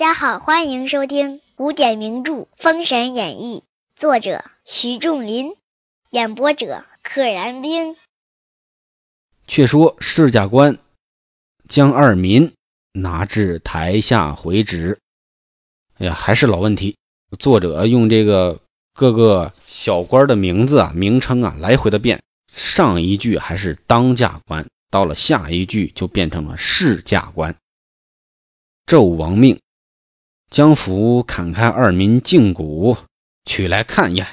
[0.00, 3.64] 大家好，欢迎收听古典名著《封神演义》，
[4.00, 5.52] 作者徐仲林，
[6.08, 7.96] 演播者可燃冰。
[9.46, 10.78] 却说释驾官
[11.68, 12.54] 将二民
[12.92, 15.00] 拿至台下回旨。
[15.98, 16.96] 哎呀，还是老问题，
[17.38, 18.62] 作者用这个
[18.94, 22.22] 各个小官的名字啊、名称啊来回的变。
[22.50, 27.54] 上一句还是当驾官，到了下一句就变成了释驾官。
[28.86, 29.60] 纣王命
[30.50, 32.96] 将府砍开二民胫骨，
[33.44, 34.26] 取来看验。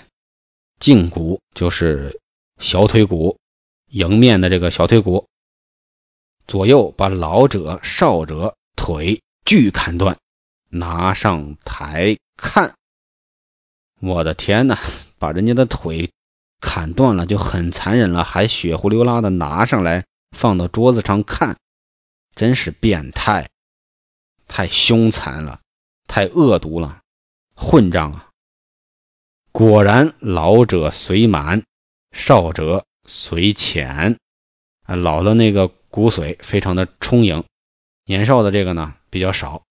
[0.80, 2.20] 胫骨就是
[2.60, 3.38] 小腿骨。
[3.90, 5.30] 迎面的这个小腿骨，
[6.46, 10.18] 左右把老者、少者腿俱砍断，
[10.68, 12.76] 拿上台看。
[14.02, 14.78] 我的天哪，
[15.20, 16.12] 把人家的腿
[16.60, 21.58] 砍断了就很残忍了，还血呼溜拉的拿上来放到桌子上看，
[22.36, 23.50] 真是变态，
[24.50, 25.62] 太凶残了，
[26.08, 27.02] 太恶毒了，
[27.56, 28.30] 混账啊！
[29.52, 31.64] 果然，老者虽满，
[32.12, 32.86] 少者。
[33.10, 34.20] 髓浅
[34.84, 37.46] 啊，老的那个骨髓非常的充盈，
[38.04, 39.64] 年少的这个呢比较少。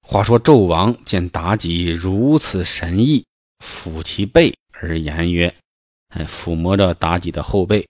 [0.00, 3.26] 话说纣王见妲己如此神异，
[3.58, 5.54] 抚其背而言曰
[6.08, 7.86] ：“哎，抚摸着妲己的后背，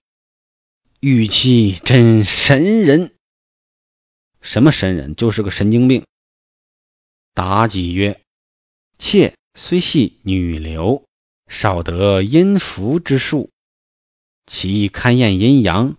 [0.99, 3.15] 玉妻真神人。
[4.41, 5.15] 什么神人？
[5.15, 6.05] 就是个神经病。”
[7.35, 8.21] 妲己曰
[8.97, 11.05] ：“妾虽系女流，
[11.49, 13.51] 少得阴符之术。”
[14.47, 15.97] 其堪验阴阳，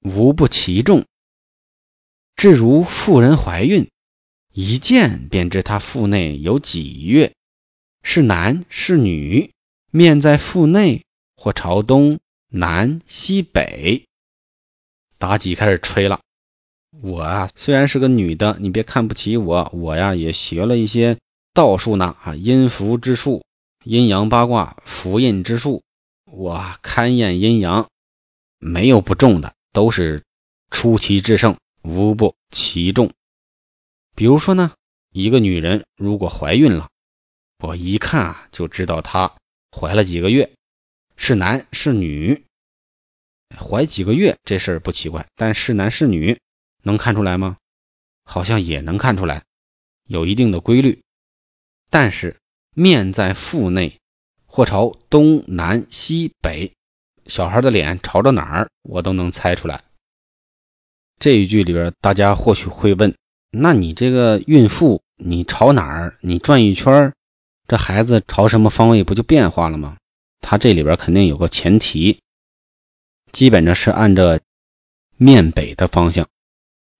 [0.00, 1.06] 无不其重。
[2.36, 3.90] 至如妇人怀孕，
[4.52, 7.34] 一见便知她腹内有几月，
[8.04, 9.50] 是男是女。
[9.90, 11.04] 面在腹内，
[11.34, 14.04] 或朝东南西北。
[15.18, 16.20] 妲己开始吹了
[16.90, 19.70] ：“我啊，虽然是个女的，你别看不起我。
[19.74, 21.18] 我呀，也学了一些
[21.52, 23.44] 道术呢，啊，阴符之术，
[23.84, 25.82] 阴阳八卦，符印之术。”
[26.30, 27.88] 我勘验阴阳，
[28.58, 30.24] 没有不中的，都是
[30.70, 33.12] 出奇制胜，无不其中。
[34.14, 34.72] 比如说呢，
[35.10, 36.90] 一个女人如果怀孕了，
[37.58, 39.36] 我一看啊就知道她
[39.72, 40.50] 怀了几个月，
[41.16, 42.44] 是男是女。
[43.56, 46.38] 怀几个月这事儿不奇怪，但是男是女
[46.82, 47.56] 能看出来吗？
[48.24, 49.44] 好像也能看出来，
[50.06, 51.02] 有一定的规律。
[51.90, 52.36] 但是
[52.74, 53.98] 面在腹内。
[54.50, 56.72] 或朝东南西北，
[57.26, 59.84] 小孩的脸朝着哪儿，我都能猜出来。
[61.20, 63.14] 这一句里边，大家或许会问：
[63.52, 66.18] 那你这个孕妇，你朝哪儿？
[66.22, 67.12] 你转一圈，
[67.68, 69.98] 这孩子朝什么方位不就变化了吗？
[70.40, 72.18] 他这里边肯定有个前提，
[73.30, 74.40] 基本上是按照
[75.16, 76.28] 面北的方向，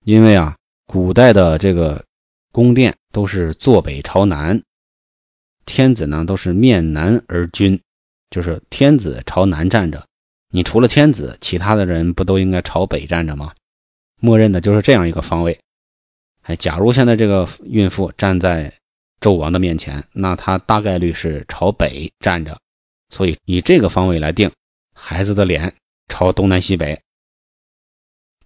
[0.09, 2.07] 因为啊，古代的这个
[2.51, 4.63] 宫殿都是坐北朝南。
[5.67, 7.83] 天子呢都是面南而君，
[8.31, 10.07] 就是天子朝南站着，
[10.51, 13.53] 你除了天子，其他的人不都应该朝北站着吗？
[14.19, 15.61] 默认的就是这样一个方位。
[16.41, 18.73] 哎，假如现在这个孕妇站在
[19.21, 22.59] 纣王的面前，那她大概率是朝北站着，
[23.11, 24.53] 所以以这个方位来定，
[24.95, 25.75] 孩子的脸
[26.09, 27.03] 朝东南西北。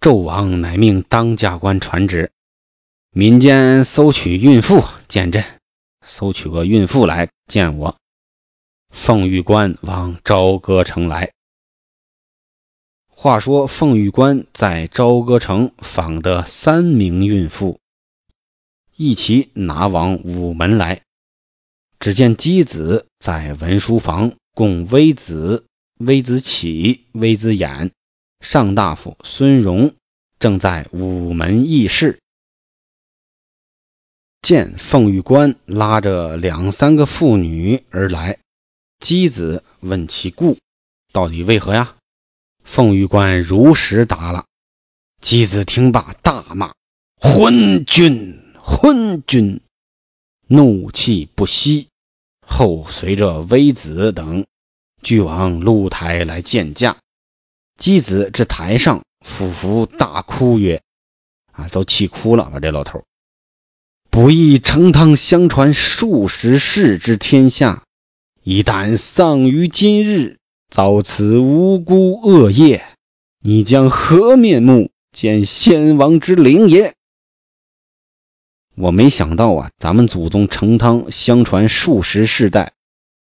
[0.03, 2.33] 纣王乃命当驾官传旨，
[3.11, 5.45] 民间搜取孕妇见朕。
[6.05, 7.95] 搜取个孕妇来见我。
[8.89, 11.31] 凤玉官往朝歌城来。
[13.07, 17.79] 话说凤玉官在朝歌城访得三名孕妇，
[18.97, 21.03] 一齐拿往午门来。
[22.01, 25.65] 只见姬子在文书房，供微子、
[25.97, 27.91] 微子启、微子衍，
[28.43, 29.95] 上大夫孙荣
[30.37, 32.19] 正在午门议事。
[34.41, 38.39] 见凤玉官拉着两三个妇女而来，
[38.99, 40.57] 姬子问其故，
[41.13, 41.95] 到底为何呀？
[42.65, 44.45] 凤玉官如实答了。
[45.21, 46.73] 姬子听罢大骂
[47.15, 49.61] ：“昏君，昏君！”
[50.47, 51.87] 怒气不息，
[52.45, 54.45] 后随着微子等
[55.01, 56.97] 俱往露台来见驾。
[57.77, 60.81] 姬子至台上，俯伏大哭曰
[61.51, 62.59] ：“啊，都气哭了把？
[62.59, 63.03] 这老头。”
[64.09, 67.83] 不义成汤相传数十世之天下，
[68.43, 70.37] 一旦丧于今日，
[70.69, 72.85] 遭此无辜恶业，
[73.39, 76.93] 你将何面目见先王之灵也？
[78.75, 82.73] 我没想到啊，咱们祖宗成汤相传数十世代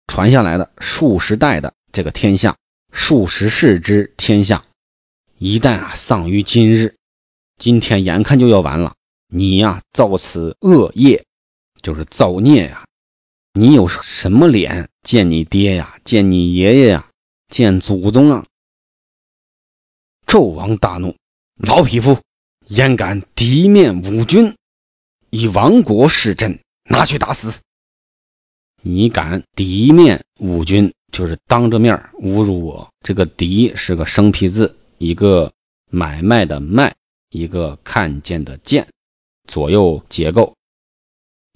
[0.08, 2.56] 传下来的数十代的这个天下，
[2.92, 4.66] 数十世之天下，
[5.38, 6.96] 一旦啊丧于今日，
[7.56, 8.96] 今天眼看就要完了，
[9.28, 11.24] 你呀造此恶业，
[11.80, 12.86] 就是造孽呀！
[13.54, 17.10] 你有什么脸见你爹呀，见你爷爷呀，
[17.48, 18.46] 见祖宗啊？
[20.26, 21.16] 纣王大怒，
[21.56, 22.20] 老匹夫，
[22.68, 24.56] 焉敢敌面侮君，
[25.30, 27.54] 以亡国弑朕，拿去打死！
[28.82, 32.88] 你敢敌面侮君，就是当着面侮辱我。
[33.02, 35.52] 这个“敌”是个生僻字，一个
[35.90, 36.96] 买卖的“卖”，
[37.30, 38.88] 一个看见的“见”，
[39.46, 40.56] 左右结构。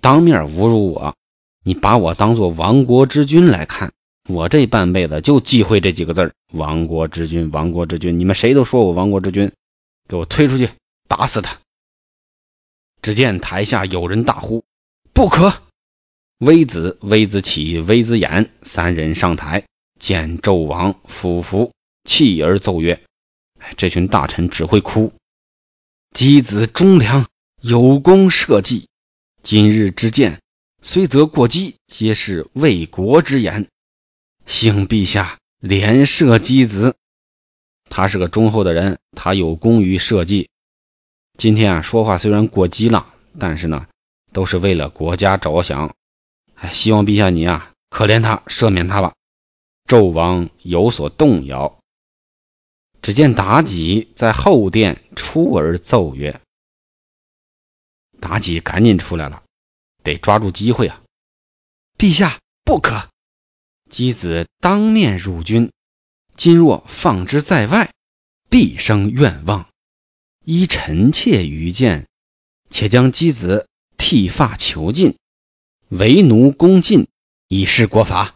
[0.00, 1.16] 当面侮辱我，
[1.64, 3.92] 你把我当做亡国之君来看，
[4.28, 8.20] 我这半辈子就忌讳这几个字亡国之君，亡国之君。
[8.20, 9.52] 你们谁都说我亡国之君，
[10.06, 10.70] 给我推出去，
[11.08, 11.58] 打死他！”
[13.02, 14.64] 只见台下有人大呼
[15.14, 15.54] ：“不可！”
[16.38, 19.64] 微子、微子启、微子衍三人上台，
[19.98, 21.72] 见纣王俯伏，
[22.04, 23.02] 泣而奏曰
[23.78, 25.14] ：“这群大臣只会哭。
[26.14, 27.26] 箕子忠良，
[27.62, 28.86] 有功社稷。
[29.42, 30.42] 今日之见，
[30.82, 33.68] 虽则过激，皆是为国之言。
[34.44, 36.96] 幸陛下怜赦箕子，
[37.88, 40.50] 他是个忠厚的人，他有功于社稷。
[41.38, 43.86] 今天啊，说话虽然过激了，但是呢，
[44.34, 45.95] 都是为了国家着想。”
[46.56, 49.14] 哎，希望陛下你啊，可怜他，赦免他吧。
[49.86, 51.78] 纣王有所动摇。
[53.02, 56.40] 只见妲己在后殿出而奏曰
[58.20, 59.44] ：“妲己赶紧出来了，
[60.02, 61.02] 得抓住机会啊！
[61.98, 63.10] 陛下不可，
[63.90, 65.70] 箕子当面辱君，
[66.36, 67.92] 今若放之在外，
[68.48, 69.68] 必生怨望。
[70.44, 72.08] 依臣妾愚见，
[72.70, 73.68] 且将箕子
[73.98, 75.16] 剃发囚禁。”
[75.88, 77.06] 为奴恭敬，
[77.46, 78.34] 以示国法，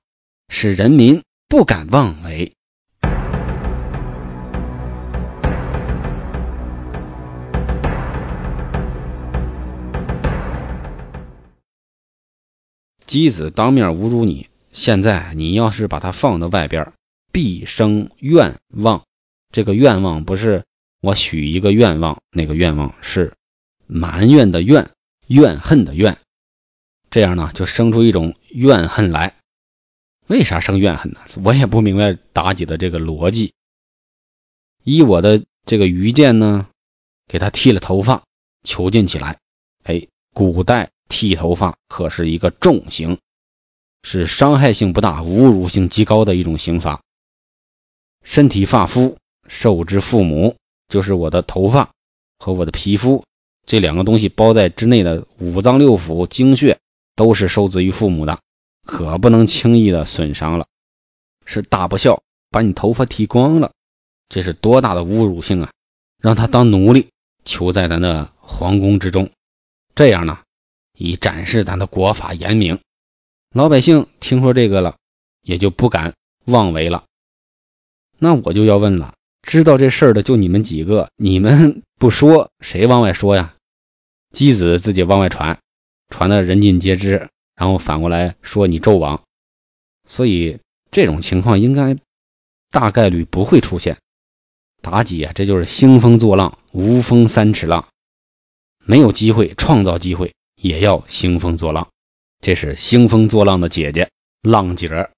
[0.49, 2.55] 使人民不敢妄为。
[13.05, 16.93] 箕子当面侮辱你，现在你要是把他放到外边，
[17.33, 19.03] 必生愿望。
[19.51, 20.63] 这个愿望不是
[21.01, 23.35] 我许一个愿望，那个愿望是
[23.89, 24.91] 埋怨的怨，
[25.27, 26.19] 怨恨的怨。
[27.11, 29.35] 这样呢，就生出一种怨恨来。
[30.29, 31.21] 为啥生怨恨呢？
[31.43, 33.53] 我也不明白妲己的这个逻辑。
[34.85, 36.69] 依我的这个愚见呢，
[37.27, 38.23] 给他剃了头发，
[38.63, 39.39] 囚禁起来。
[39.83, 43.19] 哎，古代剃头发可是一个重刑，
[44.05, 47.03] 是伤害性不大、侮辱性极高的一种刑罚。
[48.23, 49.19] 身体发肤
[49.49, 50.55] 受之父母，
[50.87, 51.91] 就是我的头发
[52.39, 53.25] 和我的皮肤
[53.67, 56.79] 这两个东西包在之内的五脏六腑、精血。
[57.21, 58.41] 都是受自于父母的，
[58.87, 60.69] 可不能轻易的损伤了。
[61.45, 63.75] 是大不孝，把你头发剃光了，
[64.31, 65.71] 这是多大的侮辱性啊！
[66.19, 67.11] 让他当奴隶，
[67.45, 69.33] 囚在咱的皇宫之中，
[69.95, 70.39] 这样呢，
[70.97, 72.79] 以展示咱的国法严明。
[73.55, 74.97] 老百姓听说这个了，
[75.43, 76.15] 也就不敢
[76.47, 77.05] 妄为了。
[78.19, 79.13] 那我就要问了，
[79.43, 83.57] 知道这事儿的就你们几个，你们不说，谁往外说呀？
[84.33, 85.59] 箕子自己往外传。
[86.11, 89.23] 传的人尽皆知，然后反过来说你纣王，
[90.09, 90.59] 所以
[90.91, 91.97] 这种情况应该
[92.71, 93.99] 大概率不会出现。
[94.83, 97.89] 妲己啊，这就是兴风作浪，无风三尺浪，
[98.85, 101.89] 没有机会创造机会，也要兴风作浪。
[102.41, 104.11] 这是兴风作浪的姐姐，
[104.43, 105.13] 浪姐儿。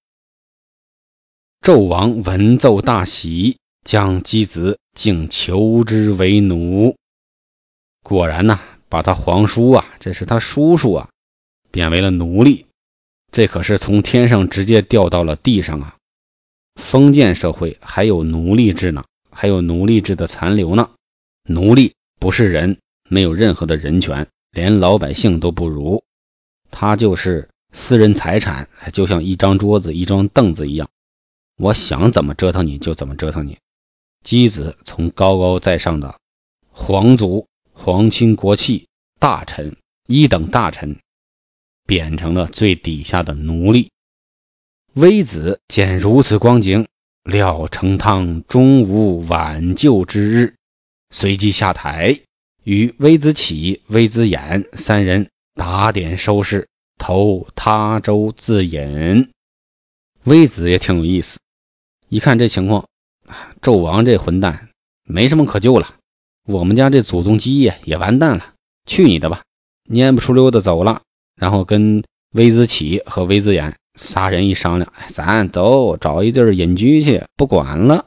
[1.61, 6.97] 纣王闻奏大喜，将箕子竟求之为奴。
[8.03, 8.72] 果然呐。
[8.93, 11.09] 把他皇叔啊，这是他叔叔啊，
[11.71, 12.67] 贬为了奴隶，
[13.31, 15.97] 这可是从天上直接掉到了地上啊！
[16.75, 20.91] 封建社会还有奴隶制呢，还有奴隶制的残留呢。
[21.49, 26.05] 奴隶不是人，没有任何的人权，连老百姓都不如，
[26.71, 30.91] 他就是私人财产，就像一张桌子、一张凳子一样，
[31.57, 33.57] 我想怎么折腾你就怎么折腾你。
[34.23, 36.17] 箕子从高高在上的
[36.71, 37.47] 皇族。
[37.85, 38.87] 皇亲国戚、
[39.19, 41.01] 大臣、一等大臣，
[41.85, 43.91] 贬成了最底下的奴隶。
[44.93, 46.87] 微子见如此光景，
[47.25, 50.55] 料成汤终无挽救之日，
[51.11, 52.21] 随即下台，
[52.63, 59.33] 与微子启、微子衍三人打点收拾，投他州自隐。
[60.23, 61.41] 微子也挺有意思，
[62.09, 62.89] 一看这情况，
[63.61, 64.69] 纣王这混蛋
[65.03, 65.97] 没什么可救了。
[66.45, 69.43] 我们家这祖宗基业也完蛋了，去你的吧！
[69.89, 71.03] 蔫不出溜的走了，
[71.37, 78.07] 然后跟微子启和微子衍仨人一商量，咱走，找一地儿隐居去，不管了。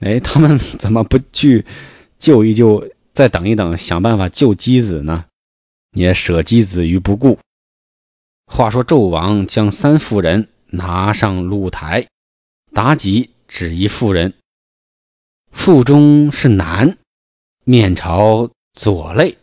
[0.00, 1.66] 哎，他们怎么不去
[2.18, 5.26] 救一救，再等一等，想办法救箕子呢？
[5.92, 7.38] 也舍箕子于不顾。
[8.46, 12.08] 话说纣王将三妇人拿上露台，
[12.72, 14.34] 妲己指一妇人，
[15.50, 16.98] 腹中是男，
[17.66, 19.38] 面朝左肋，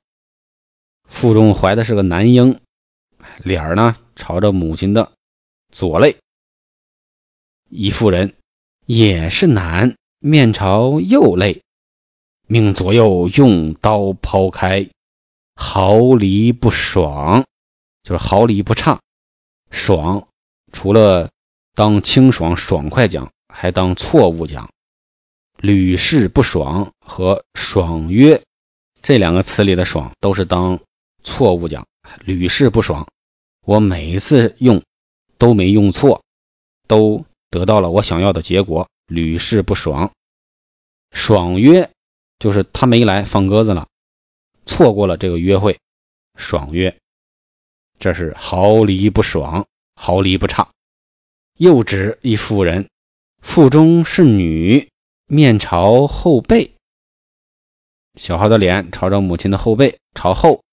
[1.09, 2.59] 腹中怀的是个男婴，
[3.43, 5.13] 脸儿呢朝着母亲的
[5.71, 6.17] 左肋。
[7.67, 8.35] 一妇人
[8.85, 11.63] 也是男，面朝右肋，
[12.45, 14.89] 命左右用刀剖开，
[15.55, 17.47] 毫厘不爽。
[18.03, 19.01] 就是毫厘不差，
[19.71, 20.27] 爽
[20.71, 21.31] 除了
[21.73, 24.71] 当清爽爽快讲，还当错误讲。
[25.57, 28.41] 屡试不爽和爽约
[29.01, 30.79] 这两个词里的爽都是当
[31.25, 31.85] 错误讲。
[32.23, 33.09] 屡试不爽，
[33.65, 34.81] 我每一次用
[35.37, 36.23] 都没用错，
[36.87, 38.87] 都得到了我想要的结果。
[39.07, 40.13] 屡试不爽，
[41.11, 41.91] 爽约
[42.39, 43.89] 就是他没来放鸽子了，
[44.65, 45.79] 错过了这个约会，
[46.37, 46.97] 爽约。
[47.99, 50.69] 这是毫厘不爽，毫厘不差。
[51.57, 52.89] 又指一妇人，
[53.41, 54.89] 腹中是女，
[55.27, 56.73] 面朝后背，
[58.21, 60.63] 小孩的脸朝着母亲的后背，朝后，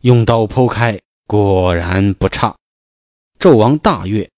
[0.00, 2.56] 用刀剖开，果然不差。
[3.38, 4.30] 纣王大悦，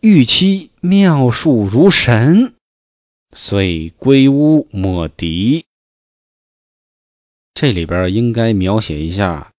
[0.00, 2.56] 玉妻妙术如神，
[3.32, 5.66] 遂归屋抹笛。
[7.54, 9.52] 这里边应该描写一下。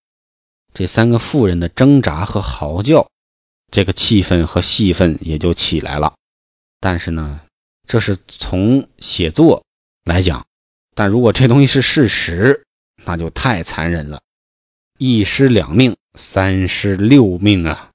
[0.74, 3.08] 这三个妇人的挣扎和嚎叫，
[3.72, 6.15] 这个气氛和戏份也就起来了。
[6.82, 7.39] 但是呢，
[7.88, 9.63] 这是从写作
[10.04, 10.45] 来讲，
[10.96, 12.66] 但如果这东西是事实，
[13.06, 14.24] 那就太残忍了。
[14.98, 17.92] 一尸两命，三尸六命啊！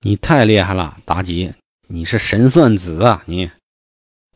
[0.00, 1.52] 你太厉害了，妲己，
[1.86, 3.22] 你是神算子啊！
[3.26, 3.50] 你，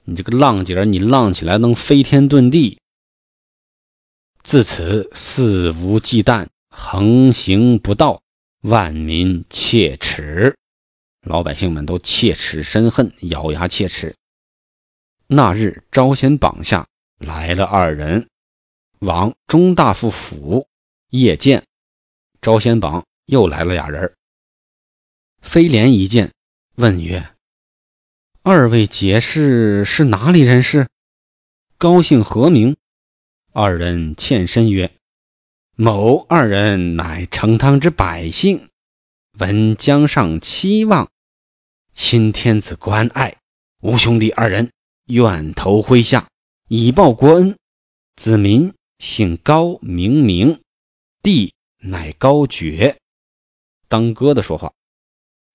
[0.05, 2.79] 你这个浪姐，你浪起来能飞天遁地。
[4.43, 6.49] 自此肆无忌惮。
[6.77, 8.21] 横行不道，
[8.61, 10.57] 万民切齿，
[11.23, 14.17] 老百姓们都切齿深恨，咬牙切齿。
[15.29, 16.89] 那日，招贤榜下
[17.25, 18.29] 来了二人，
[18.99, 20.69] 往中大夫府
[21.11, 21.65] 夜见。
[22.41, 24.15] 招贤榜又来了俩人。
[25.41, 26.33] 飞廉一见，
[26.75, 27.29] 问曰
[28.43, 30.89] ：“二位解释是哪里人士？
[31.79, 32.77] 高姓何名？”
[33.53, 34.93] 二人欠身曰。
[35.77, 38.69] 某二人乃成汤之百姓，
[39.37, 41.11] 闻江上期望，
[41.95, 43.39] 钦天子关爱，
[43.81, 44.71] 吾兄弟二人
[45.07, 46.29] 愿投麾下，
[46.69, 47.59] 以报国恩。
[48.17, 50.63] 子民姓高，名明，
[51.21, 52.99] 弟乃高觉。
[53.89, 54.73] 当哥的说话，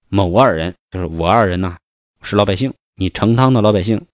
[0.09, 1.77] 某二人就是我二人呐，
[2.21, 4.07] 是老百姓，你成汤的老百姓，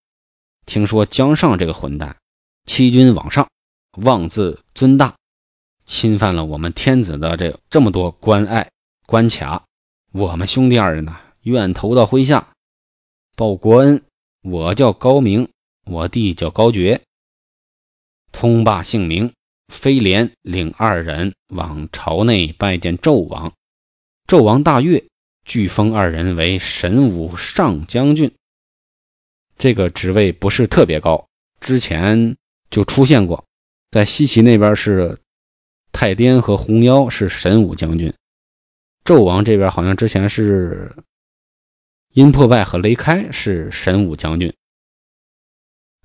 [0.67, 2.17] 听说江上这个混蛋
[2.65, 3.49] 欺君罔上，
[3.97, 5.15] 妄自尊大。
[5.87, 8.71] 侵犯了我们天子的这这么多关爱
[9.05, 9.65] 关卡，
[10.11, 12.53] 我们兄弟二人呢，愿投到麾下
[13.35, 14.03] 报国恩。
[14.41, 15.49] 我叫高明，
[15.85, 17.01] 我弟叫高觉。
[18.31, 19.33] 通罢姓名，
[19.67, 23.53] 飞廉领二人往朝内拜见纣王。
[24.27, 25.05] 纣王大悦，
[25.43, 28.35] 具封二人为神武上将军。
[29.57, 31.29] 这个职位不是特别高，
[31.61, 32.37] 之前
[32.69, 33.45] 就出现过，
[33.91, 35.19] 在西岐那边是。
[35.97, 38.13] 太颠和红妖是神武将军，
[39.05, 40.93] 纣王这边好像之前是
[42.11, 44.53] 殷破败和雷开是神武将军。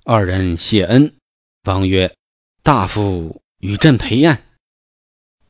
[0.03, 1.15] 二人谢恩，
[1.63, 2.15] 王曰
[2.63, 4.43] ：“大夫与朕陪宴。”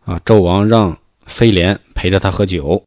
[0.03, 2.83] 啊，纣王让飞廉陪着他喝酒。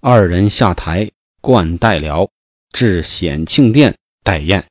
[0.00, 1.10] 二人下台，
[1.42, 2.30] 冠带辽，
[2.72, 4.68] 至显庆殿待宴。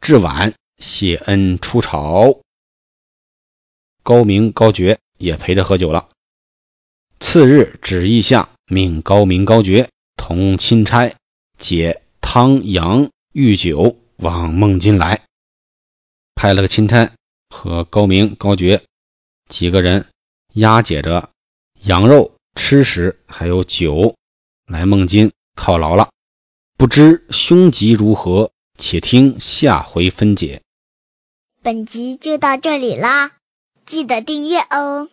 [0.00, 2.40] 至晚，谢恩出朝。
[4.02, 6.08] 高明、高觉也陪着喝酒了。
[7.20, 11.14] 次日，旨意下，命高明、高觉同钦差
[11.56, 15.26] 解汤、阳、御酒往孟津来。
[16.34, 17.12] 派了个钦差
[17.48, 18.84] 和高明、高觉
[19.48, 20.08] 几个人
[20.54, 21.30] 押解着
[21.82, 24.16] 羊肉、吃食还有酒
[24.66, 26.10] 来孟津犒劳了。
[26.76, 30.62] 不知凶吉如何，且听下回分解。
[31.62, 33.32] 本集就到这里啦。
[33.86, 35.08] 记得订阅哦。